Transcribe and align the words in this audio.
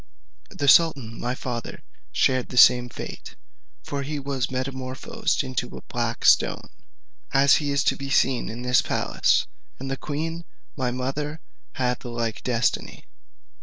The 0.49 0.67
sultan, 0.67 1.19
my 1.19 1.35
father, 1.35 1.83
shared 2.11 2.49
the 2.49 2.57
same 2.57 2.89
fate, 2.89 3.35
for 3.83 4.01
he 4.01 4.17
was 4.17 4.49
metamorphosed 4.49 5.43
into 5.43 5.77
a 5.77 5.83
black 5.83 6.25
stone, 6.25 6.69
as 7.33 7.57
he 7.57 7.69
is 7.69 7.83
to 7.83 7.95
be 7.95 8.09
seen 8.09 8.49
in 8.49 8.63
this 8.63 8.81
palace, 8.81 9.45
and 9.77 9.91
the 9.91 9.97
queen, 9.97 10.43
my 10.75 10.89
mother, 10.89 11.39
had 11.73 11.99
the 11.99 12.09
like 12.09 12.41
destiny. 12.41 13.05